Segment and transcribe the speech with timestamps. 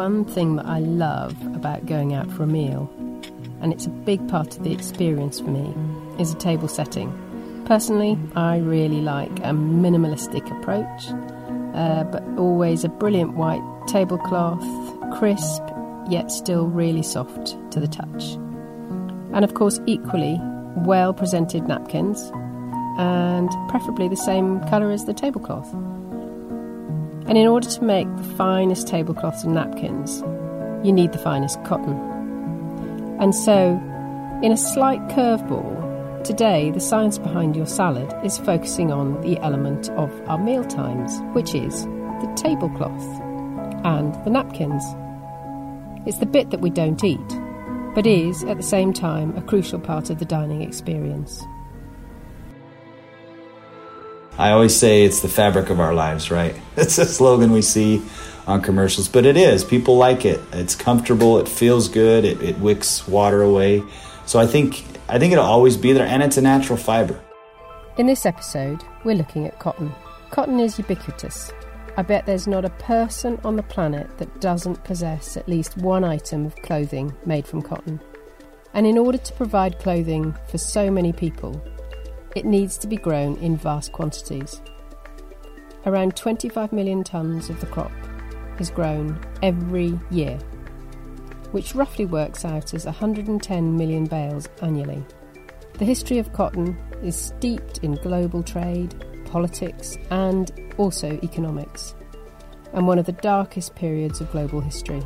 [0.00, 2.90] one thing that I love about going out for a meal,
[3.60, 5.74] and it's a big part of the experience for me,
[6.18, 7.12] is a table setting.
[7.66, 11.00] Personally, I really like a minimalistic approach,
[11.76, 14.64] uh, but always a brilliant white tablecloth,
[15.18, 15.62] crisp,
[16.08, 18.24] yet still really soft to the touch.
[19.34, 20.40] And of course, equally
[20.76, 22.32] well presented napkins,
[22.96, 25.70] and preferably the same colour as the tablecloth.
[27.30, 30.20] And in order to make the finest tablecloths and napkins,
[30.84, 31.94] you need the finest cotton.
[33.20, 33.80] And so,
[34.42, 39.90] in a slight curveball, today the science behind your salad is focusing on the element
[39.90, 43.06] of our meal times, which is the tablecloth
[43.84, 44.82] and the napkins.
[46.08, 47.40] It's the bit that we don't eat,
[47.94, 51.44] but is at the same time a crucial part of the dining experience.
[54.38, 56.54] I always say it's the fabric of our lives, right?
[56.76, 58.02] It's a slogan we see
[58.46, 59.64] on commercials, but it is.
[59.64, 60.40] People like it.
[60.52, 61.38] It's comfortable.
[61.38, 62.24] It feels good.
[62.24, 63.82] It, it wicks water away.
[64.26, 67.20] So I think I think it'll always be there, and it's a natural fiber.
[67.98, 69.92] In this episode, we're looking at cotton.
[70.30, 71.52] Cotton is ubiquitous.
[71.96, 76.04] I bet there's not a person on the planet that doesn't possess at least one
[76.04, 78.00] item of clothing made from cotton.
[78.72, 81.60] And in order to provide clothing for so many people,
[82.36, 84.60] it needs to be grown in vast quantities.
[85.86, 87.92] Around 25 million tonnes of the crop
[88.58, 90.36] is grown every year,
[91.52, 95.02] which roughly works out as 110 million bales annually.
[95.78, 101.94] The history of cotton is steeped in global trade, politics, and also economics,
[102.74, 105.02] and one of the darkest periods of global history.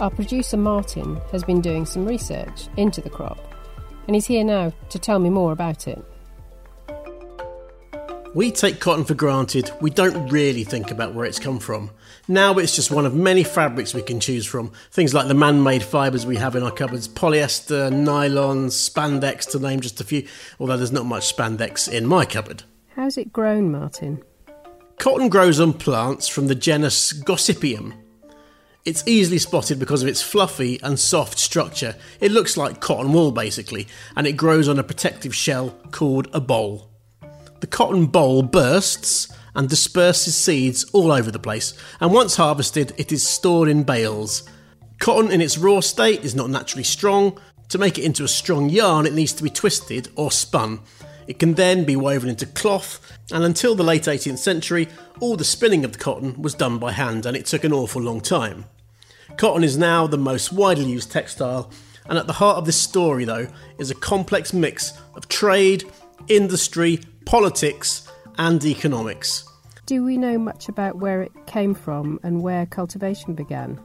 [0.00, 3.38] Our producer Martin has been doing some research into the crop
[4.06, 6.04] and he's here now to tell me more about it.
[8.34, 11.90] We take cotton for granted, we don't really think about where it's come from.
[12.28, 14.72] Now it's just one of many fabrics we can choose from.
[14.90, 19.58] Things like the man made fibres we have in our cupboards polyester, nylon, spandex, to
[19.58, 20.26] name just a few,
[20.58, 22.62] although there's not much spandex in my cupboard.
[22.96, 24.22] How's it grown, Martin?
[24.98, 27.92] Cotton grows on plants from the genus Gossypium,
[28.84, 31.94] it's easily spotted because of its fluffy and soft structure.
[32.20, 36.40] It looks like cotton wool basically, and it grows on a protective shell called a
[36.40, 36.90] boll.
[37.60, 43.12] The cotton boll bursts and disperses seeds all over the place, and once harvested, it
[43.12, 44.48] is stored in bales.
[44.98, 47.38] Cotton in its raw state is not naturally strong.
[47.68, 50.80] To make it into a strong yarn, it needs to be twisted or spun.
[51.26, 53.00] It can then be woven into cloth,
[53.30, 54.88] and until the late 18th century,
[55.20, 58.02] all the spinning of the cotton was done by hand, and it took an awful
[58.02, 58.64] long time.
[59.36, 61.70] Cotton is now the most widely used textile,
[62.06, 63.48] and at the heart of this story, though,
[63.78, 65.84] is a complex mix of trade,
[66.28, 69.48] industry, politics, and economics.
[69.86, 73.80] Do we know much about where it came from and where cultivation began?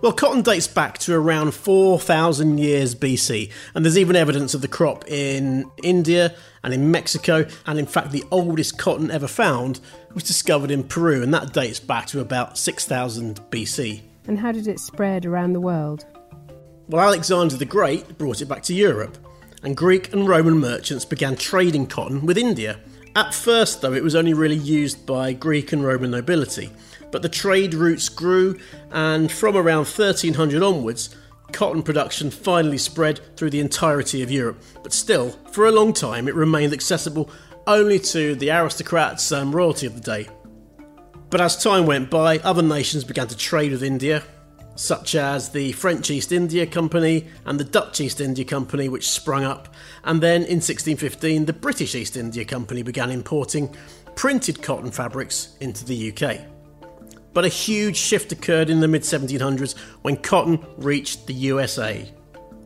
[0.00, 4.68] Well, cotton dates back to around 4,000 years BC, and there's even evidence of the
[4.68, 6.34] crop in India
[6.64, 9.78] and in Mexico, and in fact, the oldest cotton ever found
[10.12, 14.02] was discovered in Peru, and that dates back to about 6,000 BC.
[14.26, 16.06] And how did it spread around the world?
[16.88, 19.18] Well, Alexander the Great brought it back to Europe,
[19.62, 22.80] and Greek and Roman merchants began trading cotton with India.
[23.14, 26.70] At first, though, it was only really used by Greek and Roman nobility,
[27.10, 28.58] but the trade routes grew,
[28.90, 31.14] and from around 1300 onwards,
[31.52, 34.62] cotton production finally spread through the entirety of Europe.
[34.82, 37.30] But still, for a long time, it remained accessible
[37.66, 40.28] only to the aristocrats and royalty of the day.
[41.32, 44.22] But as time went by, other nations began to trade with India,
[44.74, 49.42] such as the French East India Company and the Dutch East India Company, which sprung
[49.42, 49.74] up.
[50.04, 53.74] And then in 1615, the British East India Company began importing
[54.14, 56.40] printed cotton fabrics into the UK.
[57.32, 62.12] But a huge shift occurred in the mid 1700s when cotton reached the USA.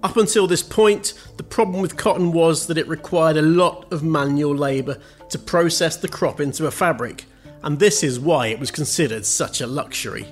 [0.02, 4.02] Up until this point, the problem with cotton was that it required a lot of
[4.02, 4.98] manual labour
[5.28, 7.26] to process the crop into a fabric
[7.66, 10.24] and this is why it was considered such a luxury.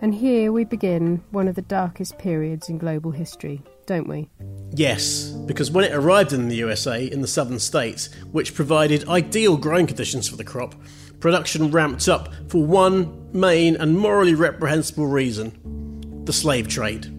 [0.00, 4.30] And here we begin one of the darkest periods in global history, don't we?
[4.70, 9.58] Yes, because when it arrived in the USA in the southern states, which provided ideal
[9.58, 10.74] growing conditions for the crop,
[11.20, 17.14] production ramped up for one main and morally reprehensible reason the slave trade.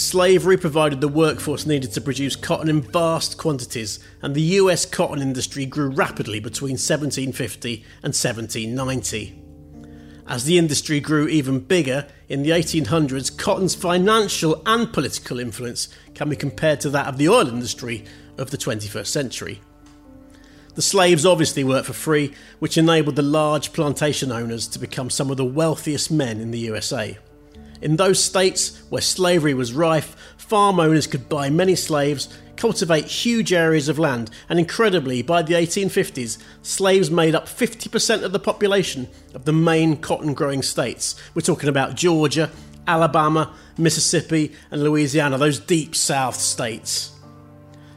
[0.00, 5.20] Slavery provided the workforce needed to produce cotton in vast quantities, and the US cotton
[5.20, 9.42] industry grew rapidly between 1750 and 1790.
[10.26, 16.30] As the industry grew even bigger, in the 1800s, cotton's financial and political influence can
[16.30, 18.06] be compared to that of the oil industry
[18.38, 19.60] of the 21st century.
[20.76, 25.30] The slaves obviously worked for free, which enabled the large plantation owners to become some
[25.30, 27.18] of the wealthiest men in the USA.
[27.80, 33.52] In those states where slavery was rife, farm owners could buy many slaves, cultivate huge
[33.52, 39.08] areas of land, and incredibly, by the 1850s, slaves made up 50% of the population
[39.34, 41.14] of the main cotton growing states.
[41.34, 42.50] We're talking about Georgia,
[42.86, 47.12] Alabama, Mississippi, and Louisiana, those deep south states.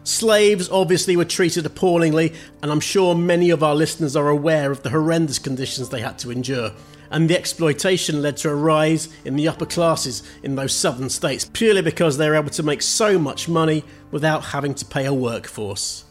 [0.06, 4.83] Slaves obviously were treated appallingly, and I'm sure many of our listeners are aware of
[4.83, 6.71] the horrendous conditions they had to endure.
[7.13, 11.45] And the exploitation led to a rise in the upper classes in those southern states,
[11.45, 15.13] purely because they were able to make so much money without having to pay a
[15.13, 16.06] workforce.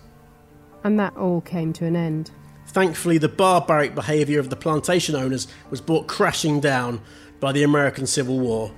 [0.85, 2.31] And that all came to an end.
[2.69, 7.01] Thankfully, the barbaric behaviour of the plantation owners was brought crashing down
[7.41, 8.69] by the American Civil War.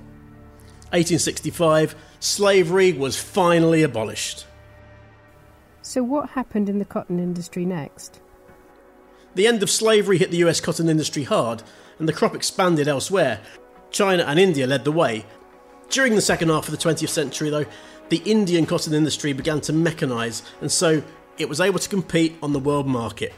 [0.91, 4.47] 1865, slavery was finally abolished.
[5.83, 8.19] So, what happened in the cotton industry next?
[9.35, 11.61] The end of slavery hit the US cotton industry hard,
[11.99, 13.39] and the crop expanded elsewhere.
[13.91, 15.25] China and India led the way.
[15.89, 17.65] During the second half of the 20th century, though,
[18.09, 21.03] the Indian cotton industry began to mechanise, and so
[21.37, 23.33] it was able to compete on the world market.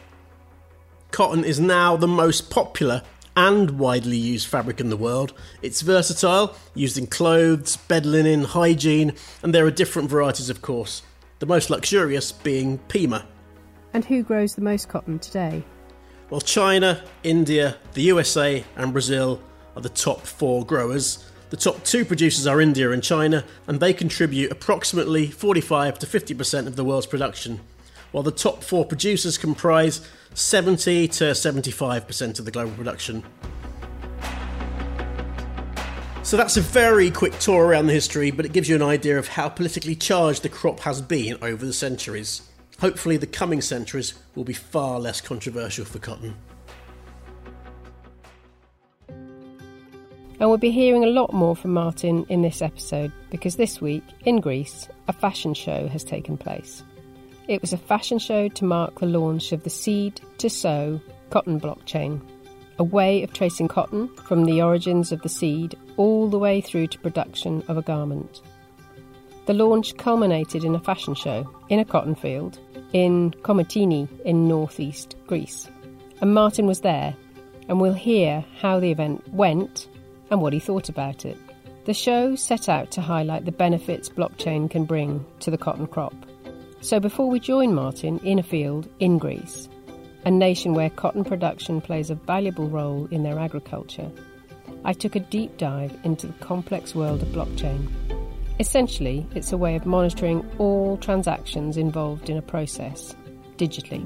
[1.11, 3.03] Cotton is now the most popular
[3.35, 5.33] and widely used fabric in the world.
[5.61, 9.13] It's versatile, used in clothes, bed linen, hygiene,
[9.43, 11.01] and there are different varieties, of course
[11.39, 13.25] the most luxurious being Pima.
[13.93, 15.63] And who grows the most cotton today?
[16.29, 19.41] Well, China, India, the USA, and Brazil
[19.77, 21.25] are the top four growers.
[21.51, 26.67] The top two producers are India and China, and they contribute approximately 45 to 50%
[26.67, 27.61] of the world's production,
[28.11, 33.23] while the top four producers comprise 70 to 75% of the global production.
[36.23, 39.17] So that's a very quick tour around the history, but it gives you an idea
[39.17, 42.41] of how politically charged the crop has been over the centuries.
[42.79, 46.35] Hopefully, the coming centuries will be far less controversial for cotton.
[50.39, 54.03] And we'll be hearing a lot more from Martin in this episode because this week,
[54.25, 56.83] in Greece, a fashion show has taken place.
[57.47, 61.01] It was a fashion show to mark the launch of the Seed to Sew
[61.31, 62.21] cotton blockchain,
[62.77, 66.87] a way of tracing cotton from the origins of the seed all the way through
[66.87, 68.41] to production of a garment.
[69.47, 72.59] The launch culminated in a fashion show in a cotton field
[72.91, 75.69] in Komotini in northeast Greece.
[76.19, 77.15] And Martin was there,
[77.69, 79.87] and we'll hear how the event went
[80.29, 81.37] and what he thought about it.
[81.85, 86.13] The show set out to highlight the benefits blockchain can bring to the cotton crop.
[86.81, 89.69] So before we join Martin in a field in Greece,
[90.25, 94.11] a nation where cotton production plays a valuable role in their agriculture,
[94.83, 97.87] I took a deep dive into the complex world of blockchain.
[98.59, 103.15] Essentially, it's a way of monitoring all transactions involved in a process
[103.57, 104.03] digitally.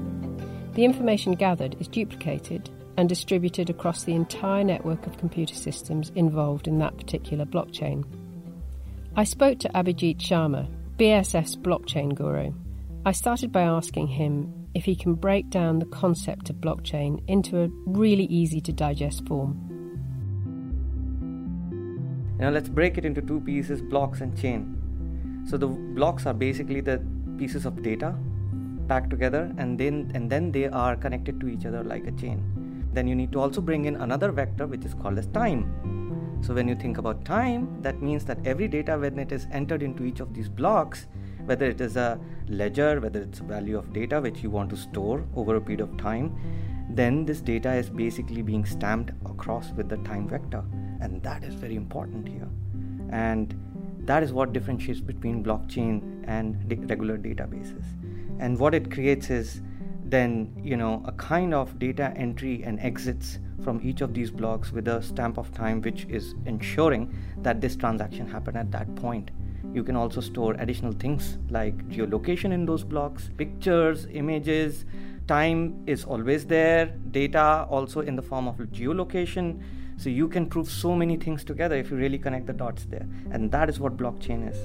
[0.74, 2.68] The information gathered is duplicated
[2.98, 8.04] and distributed across the entire network of computer systems involved in that particular blockchain.
[9.16, 10.68] I spoke to Abhijit Sharma,
[10.98, 12.52] BASF's blockchain guru.
[13.06, 17.62] I started by asking him if he can break down the concept of blockchain into
[17.62, 19.71] a really easy to digest form.
[22.42, 24.62] Now let's break it into two pieces blocks and chain.
[25.48, 27.00] So the blocks are basically the
[27.38, 28.16] pieces of data
[28.88, 32.40] packed together and then and then they are connected to each other like a chain.
[32.92, 35.62] Then you need to also bring in another vector which is called as time.
[36.40, 39.84] So when you think about time, that means that every data when it is entered
[39.84, 41.06] into each of these blocks,
[41.44, 42.18] whether it is a
[42.48, 45.80] ledger, whether it's a value of data which you want to store over a period
[45.80, 46.34] of time,
[46.90, 50.64] then this data is basically being stamped across with the time vector
[51.02, 52.48] and that is very important here.
[53.10, 53.54] And
[54.06, 56.56] that is what differentiates between blockchain and
[56.88, 57.84] regular databases.
[58.38, 59.60] And what it creates is
[60.04, 64.72] then you know a kind of data entry and exits from each of these blocks
[64.72, 69.30] with a stamp of time which is ensuring that this transaction happened at that point.
[69.72, 74.84] You can also store additional things like geolocation in those blocks pictures images.
[75.28, 76.86] Time is always there.
[77.12, 79.62] Data also in the form of geolocation
[80.02, 83.06] so you can prove so many things together if you really connect the dots there.
[83.30, 84.56] And that is what blockchain is.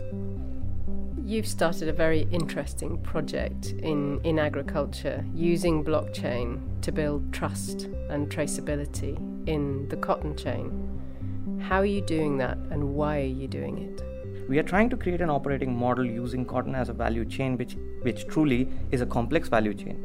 [1.24, 8.30] You've started a very interesting project in, in agriculture using blockchain to build trust and
[8.30, 9.16] traceability
[9.48, 11.60] in the cotton chain.
[11.62, 14.50] How are you doing that and why are you doing it?
[14.50, 17.76] We are trying to create an operating model using cotton as a value chain, which,
[18.02, 20.04] which truly is a complex value chain.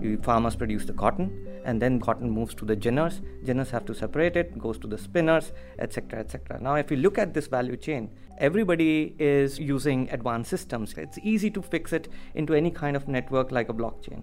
[0.00, 3.20] You, farmers produce the cotton, and then cotton moves to the ginners.
[3.44, 6.58] Ginners have to separate it, goes to the spinners, etc., etc.
[6.62, 10.94] Now, if you look at this value chain, everybody is using advanced systems.
[10.96, 14.22] It's easy to fix it into any kind of network like a blockchain.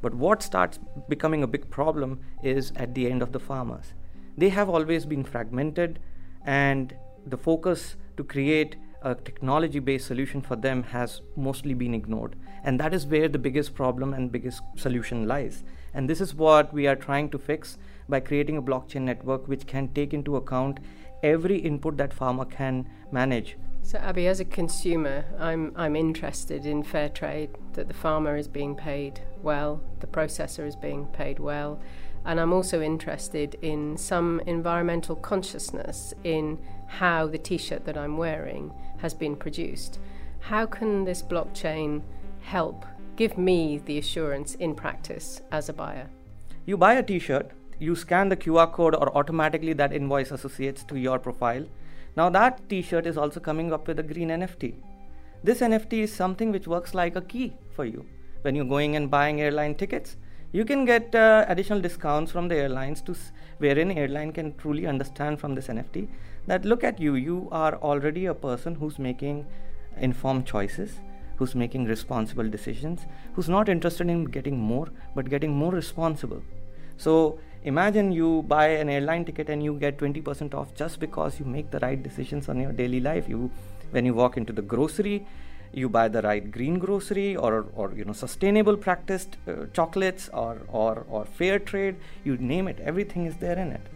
[0.00, 0.78] But what starts
[1.10, 3.92] becoming a big problem is at the end of the farmers.
[4.38, 5.98] They have always been fragmented,
[6.46, 6.94] and
[7.26, 12.36] the focus to create a technology based solution for them has mostly been ignored.
[12.64, 15.62] And that is where the biggest problem and biggest solution lies.
[15.96, 19.66] And this is what we are trying to fix by creating a blockchain network which
[19.66, 20.78] can take into account
[21.22, 23.56] every input that farmer can manage.
[23.82, 28.46] So, Abby, as a consumer, I'm, I'm interested in fair trade, that the farmer is
[28.46, 31.80] being paid well, the processor is being paid well,
[32.26, 38.18] and I'm also interested in some environmental consciousness in how the t shirt that I'm
[38.18, 39.98] wearing has been produced.
[40.40, 42.02] How can this blockchain
[42.42, 42.84] help
[43.16, 46.08] give me the assurance in practice as a buyer?
[46.66, 50.84] You buy a t shirt, you scan the QR code, or automatically that invoice associates
[50.84, 51.64] to your profile.
[52.16, 54.74] Now, that t shirt is also coming up with a green NFT.
[55.42, 58.06] This NFT is something which works like a key for you.
[58.42, 60.16] When you're going and buying airline tickets,
[60.52, 64.86] you can get uh, additional discounts from the airlines to s- wherein airline can truly
[64.86, 66.08] understand from this nft
[66.46, 69.44] that look at you you are already a person who's making
[69.98, 71.00] informed choices
[71.36, 76.42] who's making responsible decisions who's not interested in getting more but getting more responsible.
[76.96, 81.44] So imagine you buy an airline ticket and you get 20% off just because you
[81.44, 83.28] make the right decisions on your daily life.
[83.28, 83.50] You
[83.90, 85.26] when you walk into the grocery
[85.72, 90.62] you buy the right green grocery or, or you know sustainable practiced uh, chocolates or,
[90.68, 91.96] or or fair trade.
[92.24, 93.86] You name it everything is there in it.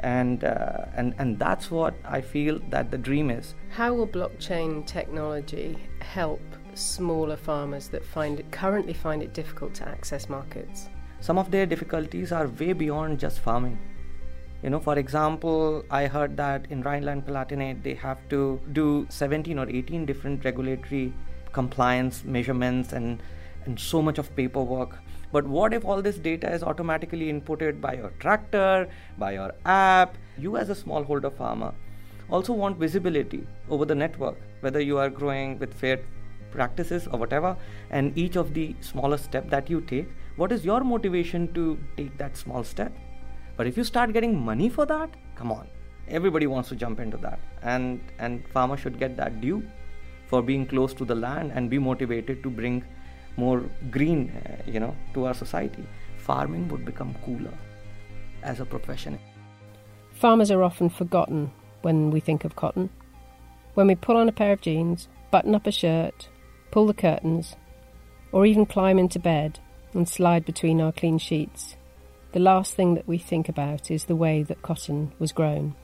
[0.00, 3.54] And uh, and and that's what i feel that the dream is.
[3.70, 6.40] How will blockchain technology help
[6.78, 10.88] smaller farmers that find it currently find it difficult to access markets?
[11.20, 13.78] some of their difficulties are way beyond just farming.
[14.62, 19.56] You know for example i heard that in rhineland palatinate they have to do 17
[19.56, 21.12] or 18 different regulatory
[21.52, 23.22] compliance measurements and
[23.64, 24.98] and so much of paperwork.
[25.30, 30.16] But what if all this data is automatically inputted by your tractor by your app?
[30.38, 31.72] You as a smallholder farmer
[32.30, 36.00] also want visibility over the network whether you are growing with fair
[36.50, 37.56] practices or whatever
[37.90, 42.16] and each of the smaller step that you take what is your motivation to take
[42.16, 42.92] that small step?
[43.56, 45.66] But if you start getting money for that come on.
[46.08, 47.40] Everybody wants to jump into that.
[47.62, 49.62] And and farmer should get that due
[50.26, 52.84] for being close to the land and be motivated to bring
[53.36, 55.84] more green uh, you know to our society.
[56.28, 57.56] Farming would become cooler
[58.42, 59.18] as a profession.
[60.12, 61.50] Farmers are often forgotten
[61.82, 62.90] when we think of cotton.
[63.74, 66.28] When we pull on a pair of jeans, button up a shirt,
[66.70, 67.56] pull the curtains,
[68.32, 69.58] or even climb into bed
[69.94, 71.76] and slide between our clean sheets,
[72.32, 75.74] the last thing that we think about is the way that cotton was grown.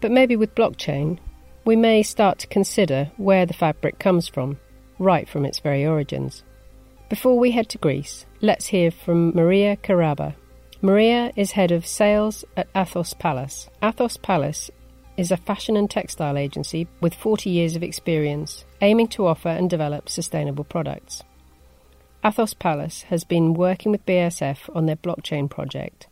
[0.00, 1.18] But maybe with blockchain,
[1.64, 4.58] we may start to consider where the fabric comes from,
[4.98, 6.42] right from its very origins.
[7.08, 10.34] Before we head to Greece, let's hear from Maria Caraba.
[10.82, 13.68] Maria is head of sales at Athos Palace.
[13.82, 14.70] Athos Palace
[15.16, 19.70] is a fashion and textile agency with 40 years of experience, aiming to offer and
[19.70, 21.22] develop sustainable products.
[22.24, 26.06] Athos Palace has been working with BASF on their blockchain project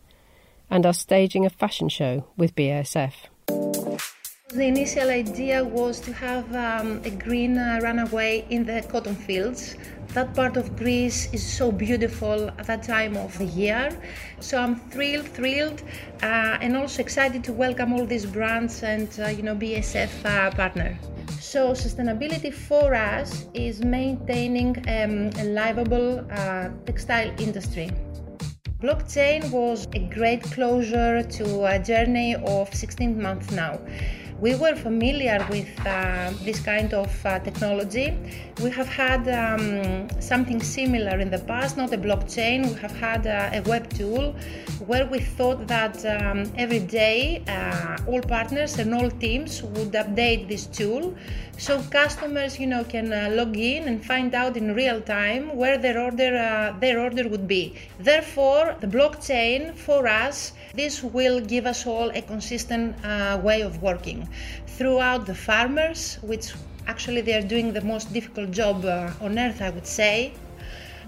[0.70, 3.12] and are staging a fashion show with BASF.
[4.54, 9.76] The initial idea was to have um, a green uh, runaway in the cotton fields.
[10.08, 13.88] That part of Greece is so beautiful at that time of the year.
[14.40, 15.82] So I'm thrilled, thrilled,
[16.22, 20.50] uh, and also excited to welcome all these brands and uh, you know BSF uh,
[20.50, 20.98] partner.
[21.40, 27.90] So sustainability for us is maintaining um, a livable uh, textile industry.
[28.82, 33.78] Blockchain was a great closure to a journey of 16 months now.
[34.42, 38.18] We were familiar with uh, this kind of uh, technology.
[38.60, 42.66] We have had um, something similar in the past, not a blockchain.
[42.74, 44.34] We have had uh, a web tool
[44.84, 50.48] where we thought that um, every day uh, all partners and all teams would update
[50.48, 51.14] this tool
[51.56, 55.78] so customers you know can uh, log in and find out in real time where
[55.78, 61.66] their order uh, their order would be therefore the blockchain for us this will give
[61.66, 64.28] us all a consistent uh, way of working
[64.66, 66.52] throughout the farmers which
[66.86, 70.32] actually they are doing the most difficult job uh, on earth i would say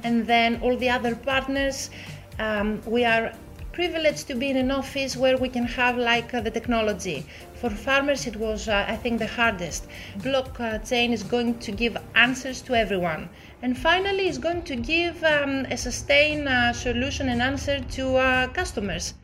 [0.03, 1.91] and then all the other partners
[2.39, 3.33] um, we are
[3.75, 7.27] privileged to be in an office where we can have like uh, the technology.
[7.55, 9.89] For farmers, it was, uh, I think, the hardest.
[10.19, 13.29] Blockchain is going to give answers to everyone.
[13.63, 18.47] And finally, it's going to give um, a sustained uh, solution and answer to our
[18.49, 19.15] customers.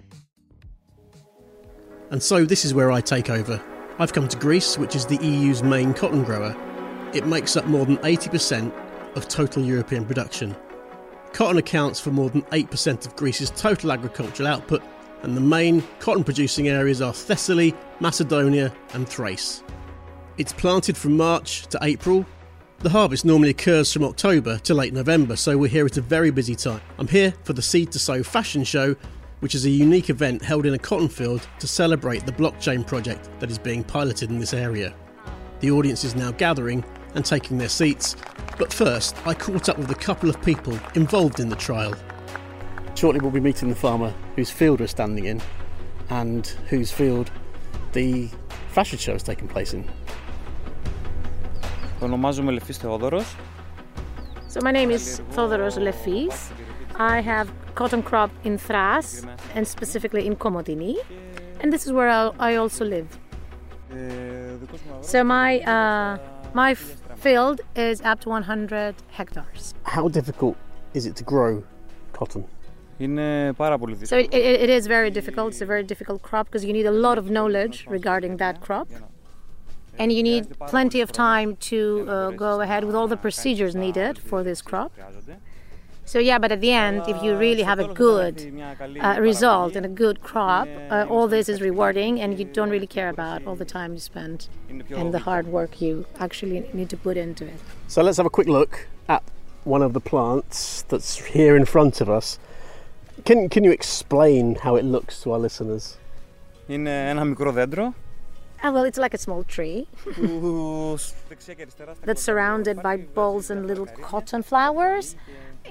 [2.11, 3.63] And so this is where I take over.
[3.99, 6.57] I've come to Greece, which is the EU's main cotton grower.
[7.15, 8.73] It makes up more than 80%
[9.17, 10.57] of total European production.
[11.33, 14.83] Cotton accounts for more than 8% of Greece's total agricultural output,
[15.23, 19.63] and the main cotton producing areas are Thessaly, Macedonia, and Thrace.
[20.39, 22.27] It's planted from March to April.
[22.79, 26.31] The harvest normally occurs from October to late November, so we're here at a very
[26.31, 26.81] busy time.
[26.99, 28.97] I'm here for the Seed to Sew fashion show,
[29.40, 33.30] which is a unique event held in a cotton field to celebrate the blockchain project
[33.40, 34.94] that is being piloted in this area.
[35.60, 36.84] The audience is now gathering
[37.14, 38.16] and taking their seats,
[38.58, 41.94] but first I caught up with a couple of people involved in the trial.
[42.96, 45.42] Shortly we'll be meeting the farmer whose field we're standing in
[46.10, 47.32] and whose field
[47.94, 48.30] the
[48.70, 49.86] fashion show is taking place in.
[52.00, 53.36] Ονομάζομαι Λεφής Θεόδωρος.
[54.56, 56.38] So my name is Thodoros Lefis.
[57.01, 60.99] I have cotton crop in Thrace and specifically in Komotini,
[61.61, 63.09] and this is where I also live.
[65.01, 66.19] So my uh,
[66.53, 69.75] my field is up to 100 hectares.
[69.85, 70.59] How difficult
[70.93, 71.65] is it to grow
[72.13, 72.45] cotton?
[74.07, 75.53] So it, it, it is very difficult.
[75.53, 78.89] It's a very difficult crop because you need a lot of knowledge regarding that crop.
[79.99, 84.19] And you need plenty of time to uh, go ahead with all the procedures needed
[84.19, 84.93] for this crop.
[86.10, 88.36] So yeah, but at the end, if you really have a good
[89.02, 92.92] uh, result and a good crop, uh, all this is rewarding, and you don't really
[92.98, 94.38] care about all the time you spend
[94.70, 97.60] and the hard work you actually need to put into it.
[97.88, 99.24] So let's have a quick look at
[99.64, 102.38] one of the plants that's here in front of us.
[103.28, 105.98] Can, can you explain how it looks to our listeners?
[106.68, 107.94] Είναι ένα μικρό δέντρο
[108.64, 109.84] Ah, well, it's like a small tree
[110.16, 115.06] που σ- δεξιά και αριστερά στα that's surrounded by balls and little cotton flowers,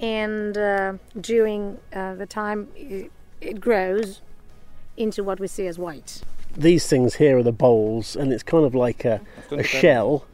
[0.02, 3.12] and uh, during uh, the time it,
[3.60, 4.22] grows
[4.98, 6.22] into what we see as white.
[6.58, 10.26] These things here are the bolls, and it's kind of like a, a shell,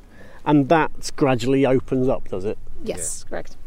[0.45, 2.57] and that gradually opens up, does it?
[2.83, 3.29] Yes, yeah.
[3.29, 3.57] correct.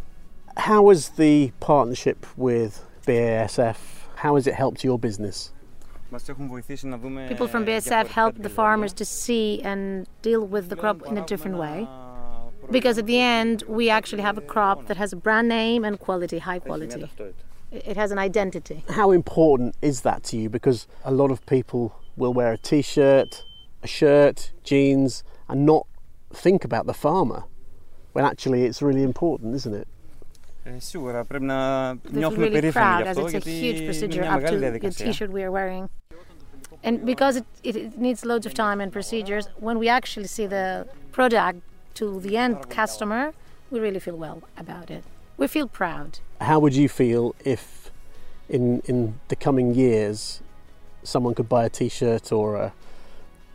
[0.56, 3.76] How has the partnership with BASF?
[4.16, 5.52] How has it helped your business?
[6.10, 11.26] People from BASF help the farmers to see and deal with the crop in a
[11.26, 11.86] different way
[12.67, 15.81] Ένα Because at the end, we actually have a crop that has a brand name
[15.87, 16.99] and quality, high προϊόν quality.
[16.99, 17.43] ταυτότητα.
[17.71, 18.77] It it has an identity.
[18.99, 20.47] How important is that to you?
[20.57, 20.79] Because
[21.11, 21.81] a lot of people
[22.21, 23.31] will wear a t shirt,
[23.87, 24.37] a shirt,
[24.69, 25.11] jeans,
[25.49, 25.83] and not
[26.43, 27.41] think about the farmer.
[28.15, 29.87] When actually it's really important, isn't it?
[30.65, 33.29] Ε, σίγουρα πρέπει να We feel νιώθουμε really περήφανοι proud γι' as αυτό it's a
[33.29, 35.11] γιατί huge είναι procedure μια up μεγάλη to the διαδικασία.
[35.11, 35.89] t-shirt we are wearing.
[36.83, 40.47] And because it, it, it needs loads of time and procedures, when we actually see
[40.47, 40.65] the
[41.17, 41.59] product
[41.97, 43.33] to the end customer,
[43.71, 45.03] we really feel well about it.
[45.37, 46.19] We feel proud.
[46.41, 47.91] How would you feel if,
[48.49, 50.41] in in the coming years,
[51.03, 52.73] someone could buy a T-shirt or a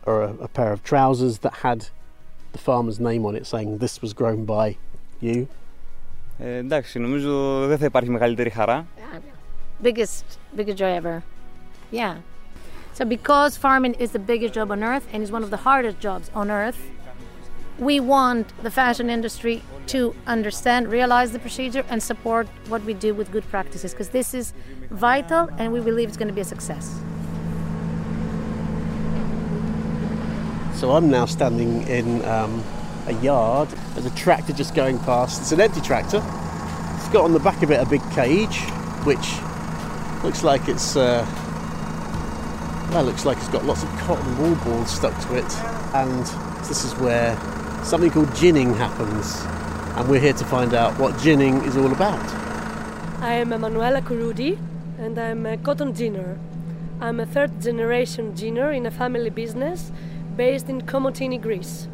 [0.03, 1.79] or a, a pair of trousers that had
[2.51, 4.77] the farmer's name on it, saying this was grown by
[5.21, 5.47] you?
[6.39, 8.87] Ε, εντάξει, νομίζω δεν θα υπάρχει μεγαλύτερη χαρά.
[9.83, 10.25] Biggest,
[10.57, 11.23] biggest joy ever.
[11.91, 12.15] Yeah.
[12.93, 15.97] So because farming is the biggest job on earth and is one of the hardest
[16.01, 16.81] jobs on earth,
[17.78, 23.14] we want the fashion industry to understand, realize the procedure, and support what we do
[23.14, 24.52] with good practices because this is
[24.90, 27.00] vital and we believe it's going to be a success.
[30.74, 32.62] So I'm now standing in um,
[33.06, 33.68] a yard.
[33.94, 35.40] There's a tractor just going past.
[35.40, 36.18] It's an empty tractor.
[36.96, 38.60] It's got on the back of it a big cage,
[39.04, 39.38] which
[40.24, 41.26] looks like it's uh,
[42.90, 45.52] well, looks like it's got lots of cotton wool balls stuck to it.
[45.94, 46.24] And
[46.66, 47.36] this is where
[47.84, 49.44] something called ginning happens.
[49.96, 52.24] And we're here to find out what ginning is all about.
[53.20, 54.58] I am Emanuela Kurudi
[54.98, 56.38] and I'm a cotton ginner.
[57.00, 59.92] I'm a third generation ginner in a family business
[60.34, 61.86] based in Komotini, Greece.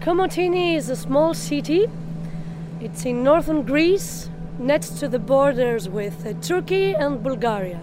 [0.00, 1.86] Komotini is a small city.
[2.80, 7.80] It's in northern Greece, next to the borders with uh, Turkey and Bulgaria.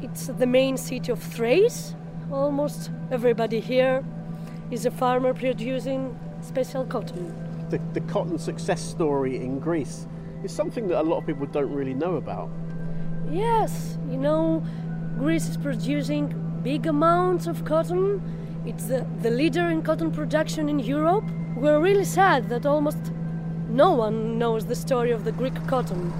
[0.00, 1.96] It's the main city of Thrace.
[2.30, 4.04] Almost everybody here
[4.70, 7.34] is a farmer producing special cotton.
[7.70, 10.06] The, the cotton success story in Greece
[10.44, 12.50] is something that a lot of people don't really know about.
[13.30, 14.62] Yes, you know,
[15.18, 18.20] Greece is producing big amounts of cotton.
[18.66, 21.24] It's the, the leader in cotton production in Europe.
[21.56, 22.98] We're really sad that almost
[23.68, 26.12] no one knows the story of the Greek cotton.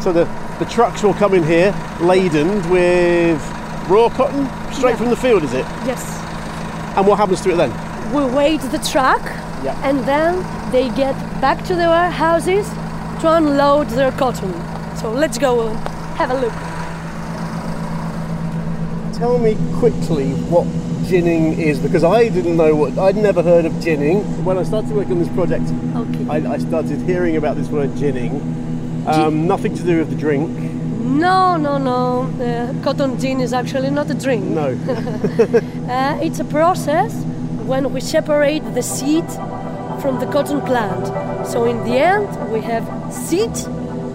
[0.00, 0.24] So the,
[0.58, 3.40] the trucks will come in here laden with
[3.88, 4.96] raw cotton straight Yeah.
[4.96, 5.64] from the field, is it?
[5.86, 6.20] Yes.
[6.96, 7.70] And what happens to it then?
[8.14, 9.22] We wait the truck
[9.64, 9.76] Yeah.
[9.88, 10.32] and then
[10.70, 12.66] they get back to their houses
[13.20, 14.52] to unload their cotton.
[14.96, 15.76] So let's go and
[16.18, 16.52] have a look.
[19.18, 20.66] Tell me quickly what
[21.08, 24.22] ginning is because I didn't know what I'd never heard of ginning.
[24.44, 25.64] When I started working on this project,
[25.96, 26.26] Okay.
[26.28, 28.32] I, I started hearing about this word ginning.
[29.06, 30.50] Um, nothing to do with the drink.
[31.00, 32.22] No, no, no.
[32.42, 34.44] Uh, cotton gin is actually not a drink.
[34.44, 34.68] No.
[35.84, 37.12] Uh, it's a process
[37.66, 39.24] when we separate the seed
[40.00, 41.06] from the cotton plant.
[41.46, 43.56] So in the end, we have seed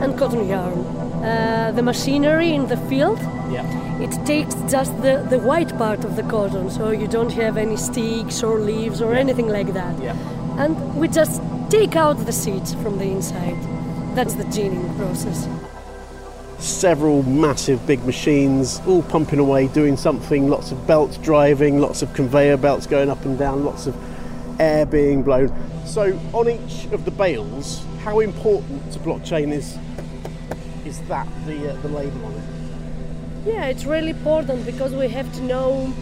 [0.01, 0.79] and cotton yarn.
[1.23, 3.19] Uh, the machinery in the field,
[3.51, 3.65] yeah.
[3.99, 7.75] it takes just the, the white part of the cotton, so you don't have any
[7.75, 9.99] sticks or leaves or anything like that.
[10.01, 10.15] Yeah.
[10.57, 13.57] And we just take out the seeds from the inside.
[14.15, 15.47] That's the ginning process.
[16.59, 22.13] Several massive big machines all pumping away, doing something, lots of belts driving, lots of
[22.13, 23.95] conveyor belts going up and down, lots of
[24.59, 25.53] air being blown.
[25.85, 29.77] So on each of the bales, how important to blockchain is
[30.85, 32.43] is that the uh, the label on it?
[33.45, 35.93] Yeah, it's really important because we have to know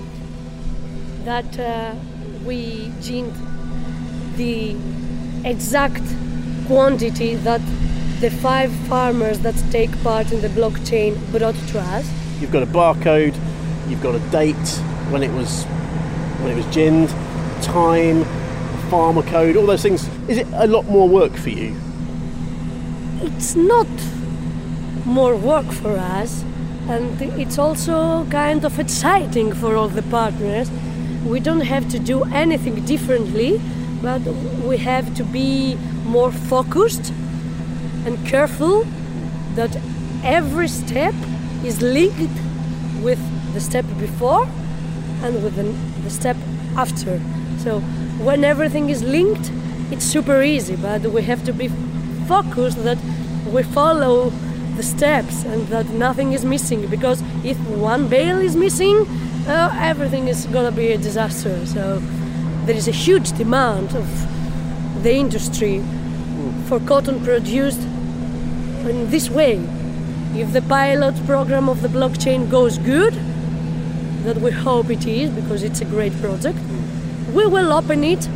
[1.23, 1.93] that uh,
[2.45, 3.35] we ginned
[4.37, 4.75] the
[5.43, 6.03] exact
[6.67, 7.61] quantity that
[8.19, 12.11] the five farmers that take part in the blockchain brought to us.
[12.39, 13.35] You've got a barcode,
[13.87, 14.55] you've got a date
[15.11, 15.65] when it was
[16.41, 17.09] when it was ginned,
[17.61, 18.23] time,
[18.89, 20.07] farmer code, all those things.
[20.27, 21.75] Is it a lot more work for you?
[23.21, 23.87] It's not
[25.05, 26.43] more work for us,
[26.89, 30.71] and it's also kind of exciting for all the partners.
[31.23, 33.61] We don't have to do anything differently,
[34.01, 34.21] but
[34.65, 37.13] we have to be more focused
[38.07, 38.85] and careful
[39.55, 39.75] that
[40.23, 41.13] every step
[41.63, 42.37] is linked
[43.03, 43.19] with
[43.53, 44.47] the step before
[45.23, 46.37] and with the, step
[46.77, 47.19] after.
[47.57, 47.81] So
[48.27, 49.51] when everything is linked,
[49.91, 51.67] it's super easy, but we have to be
[52.27, 52.97] focused that
[53.53, 54.29] we follow
[54.77, 59.05] the steps and that nothing is missing because if one bale is missing,
[59.47, 61.65] uh, everything is gonna be a disaster.
[61.65, 62.01] So
[62.65, 64.07] there is a huge demand of
[65.03, 65.83] the industry
[66.67, 67.81] for cotton produced
[68.89, 69.55] in this way.
[70.35, 73.13] If the pilot program of the blockchain goes good,
[74.23, 76.59] that we hope it is because it's a great project,
[77.33, 78.27] we will open it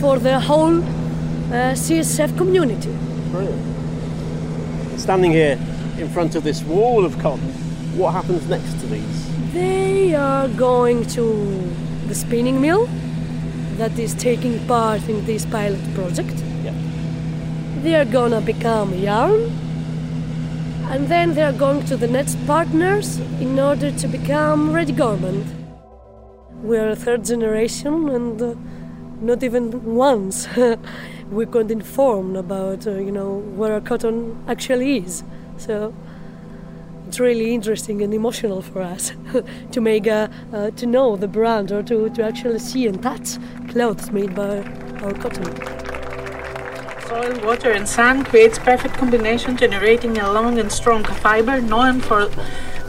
[0.00, 2.94] for the whole uh, CSF community.
[3.30, 5.00] Brilliant.
[5.00, 5.58] Standing here
[5.98, 7.48] in front of this wall of cotton,
[7.96, 9.52] what happens next to these?
[9.52, 11.24] They are going to
[12.06, 12.88] the spinning mill
[13.78, 16.42] that is taking part in this pilot project.
[16.62, 16.74] Yeah.
[17.82, 19.50] They are gonna become yarn,
[20.90, 25.46] and then they are going to the next partners in order to become ready garment.
[26.62, 28.54] We are a third generation, and uh,
[29.20, 30.48] not even once
[31.30, 35.22] we got informed about uh, you know where our cotton actually is.
[35.58, 35.94] So
[37.06, 39.12] it's really interesting and emotional for us
[39.72, 43.38] to make a, uh, to know the brand or to, to actually see and touch
[43.68, 44.58] clothes made by
[45.02, 45.87] our cotton.
[47.08, 52.28] Soil, water, and sun creates perfect combination, generating a long and strong fiber known for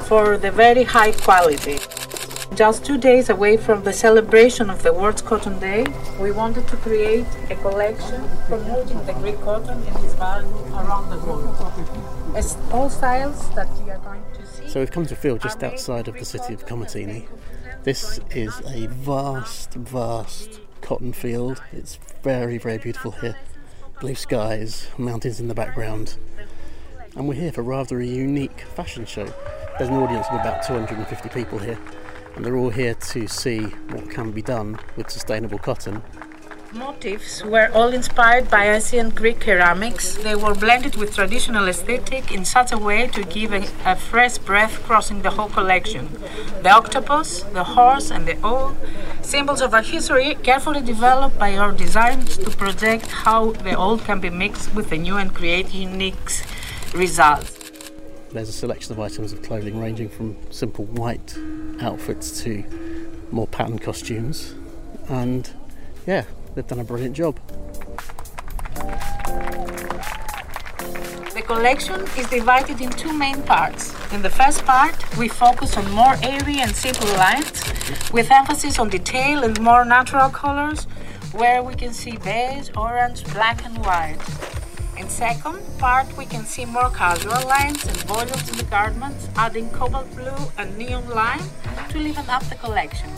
[0.10, 1.80] for the very high quality.
[2.54, 5.86] Just two days away from the celebration of the World's Cotton Day,
[6.20, 11.20] we wanted to create a collection promoting the Greek cotton and its value around the
[11.20, 11.56] world.
[12.36, 14.68] As all styles that you are going to see.
[14.68, 17.26] So we've come to a field just outside of the city of Komotini.
[17.84, 21.62] This is a vast, vast cotton field.
[21.72, 23.38] It's very, very beautiful here.
[24.00, 26.16] Blue skies, mountains in the background.
[27.18, 29.26] And we're here for rather a unique fashion show.
[29.78, 31.78] There's an audience of about 250 people here,
[32.34, 36.02] and they're all here to see what can be done with sustainable cotton.
[36.74, 40.16] Motifs were all inspired by ancient Greek ceramics.
[40.16, 44.38] They were blended with traditional aesthetic in such a way to give a, a fresh
[44.38, 46.10] breath crossing the whole collection.
[46.62, 48.78] The octopus, the horse, and the owl,
[49.24, 54.20] symbols of our history, carefully developed by our designers to project how the old can
[54.20, 56.44] be mixed with the new and create unique
[56.94, 57.58] results.
[58.32, 61.36] There's a selection of items of clothing ranging from simple white
[61.82, 62.64] outfits to
[63.32, 64.54] more patterned costumes.
[65.08, 65.50] And
[66.06, 67.40] yeah, they've done a brilliant job.
[71.34, 73.94] The collection is divided in two main parts.
[74.14, 77.64] In the first part, we focus on more airy and simple lines,
[78.12, 80.86] with emphasis on detail and more natural colors,
[81.32, 84.18] where we can see beige, orange, black, and white.
[84.98, 89.70] In second part, we can see more casual lines and volumes in the garments, adding
[89.70, 91.44] cobalt blue and neon lime
[91.90, 93.10] to liven up the collection.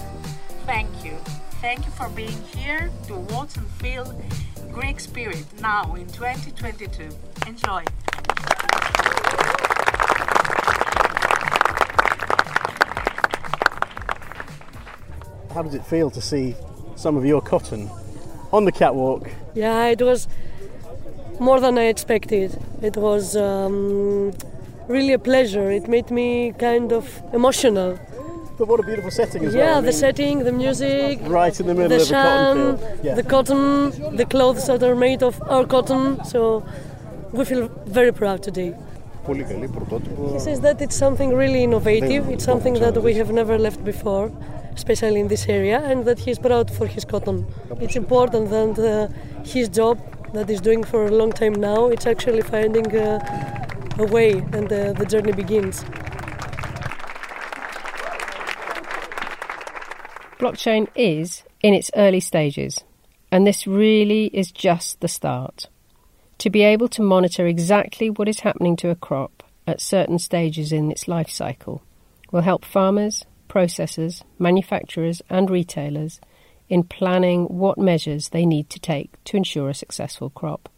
[0.67, 1.17] Thank you.
[1.61, 4.19] Thank you for being here to watch and feel
[4.71, 7.07] Greek spirit now in 2022.
[7.45, 7.83] Enjoy.
[15.53, 16.55] How does it feel to see
[16.95, 17.91] some of your cotton
[18.51, 19.29] on the catwalk?
[19.53, 20.27] Yeah, it was
[21.39, 22.59] more than I expected.
[22.81, 24.33] It was um,
[24.87, 25.69] really a pleasure.
[25.69, 27.99] It made me kind of emotional.
[28.61, 29.75] But what a beautiful setting as yeah, well.
[29.75, 31.19] Yeah, the mean, setting, the music.
[31.23, 32.99] Right in the middle the of sham, the cotton field.
[33.03, 33.15] Yeah.
[33.15, 36.23] The cotton, the clothes that are made of our cotton.
[36.23, 36.63] So
[37.31, 38.75] we feel very proud today.
[39.25, 42.29] He says that it's something really innovative.
[42.29, 44.31] It's something that we have never left before,
[44.75, 47.47] especially in this area, and that he's proud for his cotton.
[47.79, 49.97] It's important that uh, his job
[50.33, 54.71] that he's doing for a long time now, it's actually finding uh, a way, and
[54.71, 55.83] uh, the journey begins.
[60.41, 62.83] Blockchain is in its early stages,
[63.31, 65.67] and this really is just the start.
[66.39, 70.71] To be able to monitor exactly what is happening to a crop at certain stages
[70.71, 71.83] in its life cycle
[72.31, 76.19] will help farmers, processors, manufacturers, and retailers
[76.69, 80.69] in planning what measures they need to take to ensure a successful crop.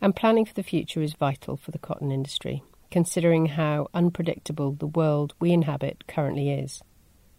[0.00, 4.86] And planning for the future is vital for the cotton industry, considering how unpredictable the
[4.86, 6.84] world we inhabit currently is.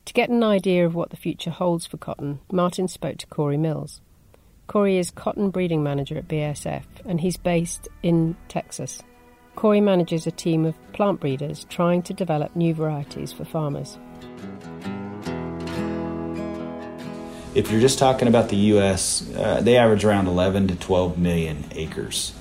[0.06, 3.58] To get an idea of what the future holds for cotton, Martin spoke to Corey
[3.58, 4.02] Mills.
[4.68, 9.02] Corey is cotton breeding manager at BASF and he's based in Texas.
[9.56, 13.98] Corey manages a team of plant breeders trying to develop new varieties for farmers.
[17.54, 21.66] If you're just talking about the U.S., uh, they average around 11 to 12 million
[21.72, 22.34] acres.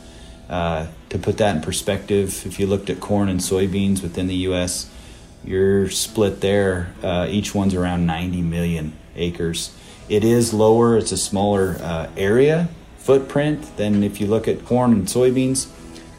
[0.49, 4.37] Uh, to put that in perspective, if you looked at corn and soybeans within the
[4.37, 4.89] U.S.,
[5.45, 6.95] you're split there.
[7.03, 9.75] Uh, each one's around 90 million acres.
[10.09, 14.93] It is lower, it's a smaller uh, area footprint than if you look at corn
[14.93, 15.69] and soybeans,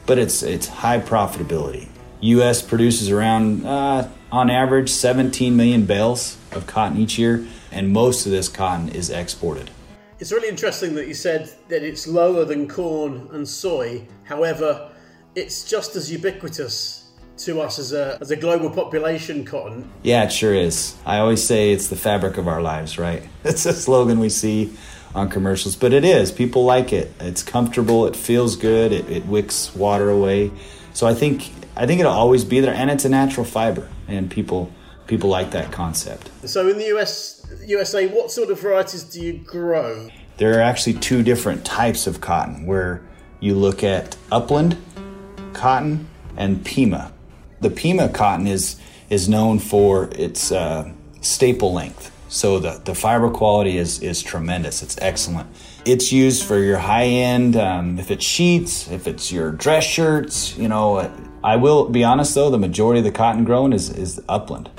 [0.05, 1.87] but it's, it's high profitability.
[2.21, 2.61] U.S.
[2.61, 8.31] produces around, uh, on average, 17 million bales of cotton each year, and most of
[8.31, 9.69] this cotton is exported.
[10.19, 14.07] It's really interesting that you said that it's lower than corn and soy.
[14.23, 14.91] However,
[15.33, 17.00] it's just as ubiquitous
[17.37, 19.89] to us as a, as a global population, cotton.
[20.03, 20.95] Yeah, it sure is.
[21.05, 23.23] I always say it's the fabric of our lives, right?
[23.43, 24.73] It's a slogan we see
[25.15, 26.31] on commercials, but it is.
[26.31, 27.11] People like it.
[27.19, 28.05] It's comfortable.
[28.05, 28.91] It feels good.
[28.91, 30.51] It, it wicks water away.
[30.93, 34.29] So I think I think it'll always be there, and it's a natural fiber, and
[34.29, 34.71] people
[35.07, 36.29] people like that concept.
[36.45, 40.09] So in the US, USA, what sort of varieties do you grow?
[40.37, 43.03] There are actually two different types of cotton where
[43.39, 44.77] you look at upland
[45.53, 47.11] cotton and Pima.
[47.61, 48.77] The Pima cotton is
[49.09, 52.11] is known for its uh, staple length.
[52.29, 54.81] So the, the fiber quality is, is tremendous.
[54.81, 55.49] It's excellent.
[55.83, 60.57] It's used for your high end, um, if it's sheets, if it's your dress shirts,
[60.57, 61.11] you know.
[61.43, 64.69] I will be honest though, the majority of the cotton grown is, is upland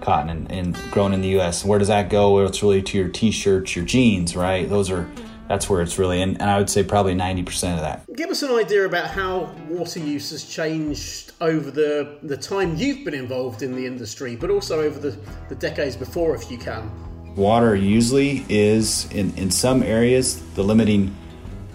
[0.00, 1.64] cotton and, and grown in the U.S.
[1.64, 2.44] Where does that go?
[2.44, 4.68] It's really to your t-shirts, your jeans, right?
[4.68, 5.08] Those are
[5.48, 8.04] that's where it's really, and, and I would say probably ninety percent of that.
[8.14, 13.04] Give us an idea about how water use has changed over the the time you've
[13.04, 16.90] been involved in the industry, but also over the, the decades before, if you can.
[17.34, 21.14] Water usually is in in some areas the limiting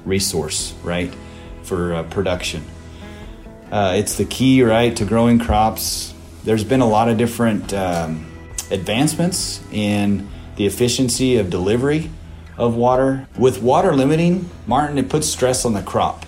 [0.06, 1.14] resource, right,
[1.64, 2.64] for uh, production.
[3.72, 6.14] Uh, it's the key, right, to growing crops.
[6.44, 8.30] There's been a lot of different um,
[8.70, 12.12] advancements in the efficiency of delivery
[12.58, 13.28] of water.
[13.38, 16.26] With water limiting, Martin, it puts stress on the crop.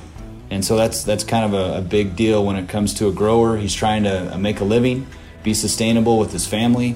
[0.50, 3.12] And so that's that's kind of a, a, big deal when it comes to a
[3.12, 3.58] grower.
[3.58, 5.08] He's trying to make a living,
[5.44, 6.96] be sustainable with his family.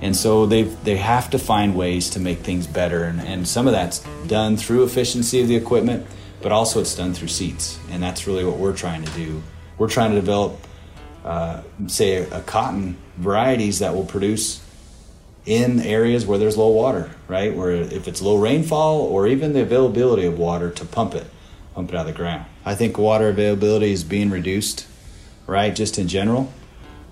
[0.00, 3.04] And so they they have to find ways to make things better.
[3.04, 6.06] And, and some of that's done through efficiency of the equipment,
[6.40, 7.78] but also it's done through seeds.
[7.90, 9.42] And that's really what we're trying to do.
[9.76, 10.58] We're trying to develop,
[11.24, 14.60] uh, say, a, a cotton varieties that will produce
[15.48, 17.56] in areas where there's low water, right?
[17.56, 21.26] Where if it's low rainfall or even the availability of water to pump it,
[21.74, 22.44] pump it out of the ground.
[22.66, 24.86] I think water availability is being reduced,
[25.46, 25.74] right?
[25.74, 26.52] Just in general.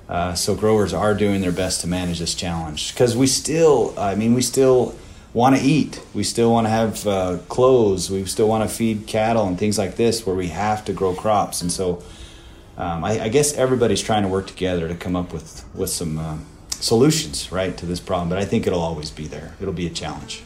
[0.06, 4.14] Uh, so growers are doing their best to manage this challenge because we still, I
[4.14, 4.94] mean, we still
[5.32, 6.00] want to eat.
[6.12, 8.10] We still want to have uh, clothes.
[8.10, 11.14] We still want to feed cattle and things like this where we have to grow
[11.14, 11.62] crops.
[11.62, 12.02] And so
[12.76, 16.18] um, I, I, guess everybody's trying to work together to come up with, with some.
[16.18, 16.36] Uh,
[16.86, 19.54] solutions, right, to this problem, but I think it'll always be there.
[19.60, 20.42] It'll be a challenge.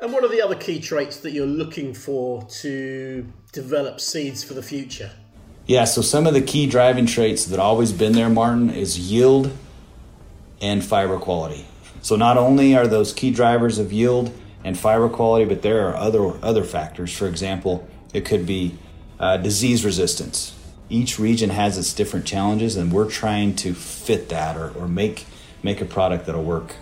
[0.00, 4.54] And what are the other key traits that you're looking for to develop seeds for
[4.54, 5.10] the future?
[5.66, 9.50] Yeah, so some of the key driving traits that always been there, Martin, is yield
[10.60, 11.66] and fiber quality.
[12.02, 15.96] So not only are those key drivers of yield and fiber quality, but there are
[15.96, 17.12] other other factors.
[17.12, 18.78] For example, it could be
[19.18, 20.54] uh, disease resistance.
[20.88, 25.26] Each region has its different challenges, and we're trying to fit that or, or make
[25.66, 26.74] make a product that'll work.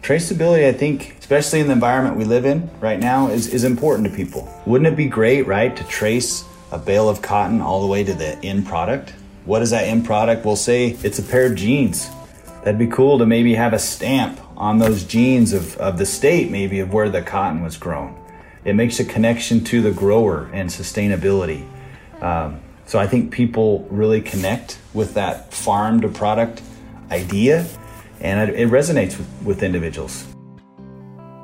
[0.00, 4.08] Traceability, I think, especially in the environment we live in right now, is, is important
[4.08, 4.48] to people.
[4.64, 8.14] Wouldn't it be great, right, to trace a bale of cotton all the way to
[8.14, 9.12] the end product?
[9.44, 10.46] What is that end product?
[10.46, 12.08] We'll say it's a pair of jeans.
[12.62, 16.50] That'd be cool to maybe have a stamp on those jeans of, of the state,
[16.50, 18.14] maybe of where the cotton was grown.
[18.64, 21.66] It makes a connection to the grower and sustainability.
[22.22, 26.62] Um, so I think people really connect with that farm to product
[27.10, 27.66] idea
[28.20, 30.26] and it, resonates with, with individuals.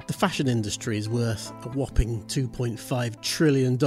[0.07, 3.79] The fashion industry is worth a whopping $2.5 trillion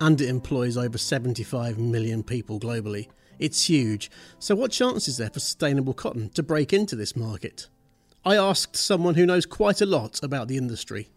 [0.00, 3.08] and it employs over 75 million people globally.
[3.38, 4.10] It's huge.
[4.38, 7.68] So, what chance is there for sustainable cotton to break into this market?
[8.24, 11.08] I asked someone who knows quite a lot about the industry.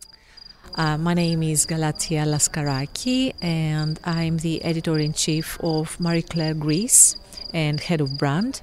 [0.76, 6.54] Uh, my name is Galatia Laskaraki, and I'm the editor in chief of Marie Claire
[6.54, 7.16] Greece
[7.54, 8.62] and head of brand.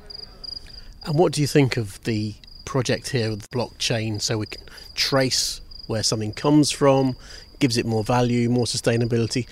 [1.06, 4.62] And what do you think of the project here with blockchain so we can
[4.96, 7.14] trace where something comes from,
[7.60, 9.46] gives it more value, more sustainability?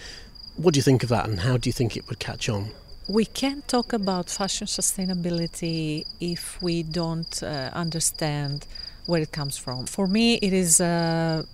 [0.56, 2.70] What do you think of that and how do you think it would catch on?
[3.08, 8.66] We can't talk about fashion sustainability if we don't uh, understand
[9.06, 9.86] where it comes from.
[9.86, 11.44] For me, it is a,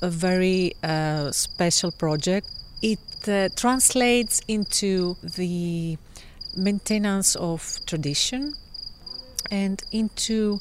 [0.00, 2.48] a very uh, special project.
[2.80, 5.98] It uh, translates into the
[6.56, 8.54] maintenance of tradition
[9.50, 10.60] and into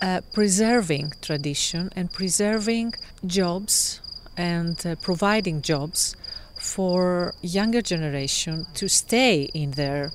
[0.00, 4.00] uh, preserving tradition and preserving jobs
[4.36, 6.16] and uh, providing jobs
[6.58, 10.10] for younger generation to stay in their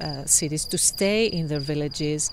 [0.00, 2.30] uh, cities, to stay in their villages.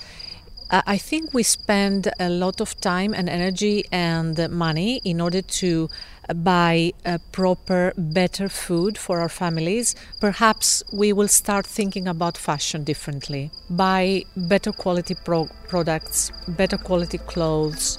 [0.70, 5.42] Uh, I think we spend a lot of time and energy and money in order
[5.42, 5.90] to
[6.36, 9.96] buy a proper, better food for our families.
[10.20, 13.50] Perhaps we will start thinking about fashion differently.
[13.70, 17.98] Buy better quality pro- products, better quality clothes.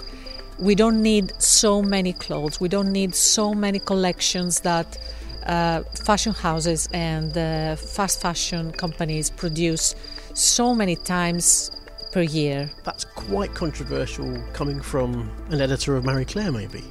[0.59, 2.61] We don't need so many clothes.
[2.61, 4.98] We don't need so many collections that
[5.46, 9.94] uh, fashion houses and uh, fast fashion companies produce
[10.35, 11.70] so many times
[12.12, 12.70] per year.
[12.84, 16.84] That's quite controversial coming from an editor of Marie Claire, maybe.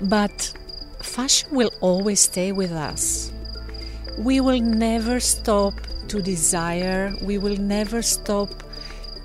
[0.00, 0.52] But
[1.00, 3.32] fashion will always stay with us.
[4.18, 5.74] We will never stop
[6.08, 8.50] to desire, we will never stop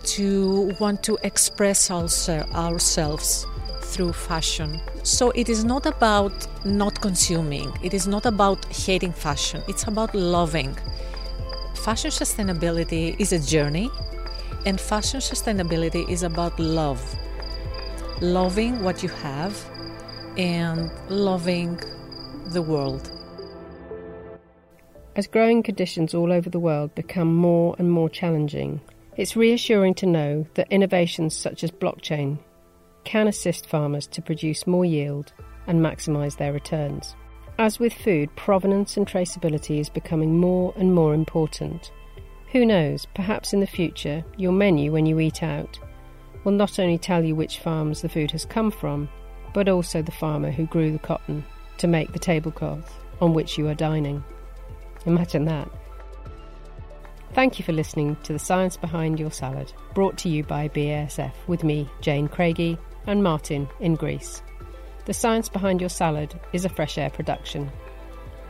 [0.03, 3.45] to want to express also ourselves
[3.81, 4.79] through fashion.
[5.03, 6.33] So it is not about
[6.65, 10.75] not consuming, it is not about hating fashion, it's about loving.
[11.75, 13.89] Fashion sustainability is a journey,
[14.65, 17.01] and fashion sustainability is about love.
[18.21, 19.57] Loving what you have
[20.37, 21.79] and loving
[22.51, 23.11] the world.
[25.15, 28.79] As growing conditions all over the world become more and more challenging,
[29.17, 32.39] it's reassuring to know that innovations such as blockchain
[33.03, 35.33] can assist farmers to produce more yield
[35.67, 37.15] and maximise their returns.
[37.57, 41.91] As with food, provenance and traceability is becoming more and more important.
[42.51, 45.79] Who knows, perhaps in the future, your menu when you eat out
[46.43, 49.07] will not only tell you which farms the food has come from,
[49.53, 51.45] but also the farmer who grew the cotton
[51.77, 54.23] to make the tablecloth on which you are dining.
[55.05, 55.69] Imagine that.
[57.33, 61.31] Thank you for listening to The Science Behind Your Salad, brought to you by BASF
[61.47, 64.41] with me, Jane Craigie, and Martin in Greece.
[65.05, 67.71] The Science Behind Your Salad is a fresh air production.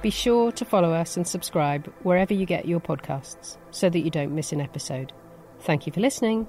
[0.02, 4.10] Be sure to follow us and subscribe wherever you get your podcasts so that you
[4.10, 5.14] don't miss an episode.
[5.60, 6.48] Thank you for listening.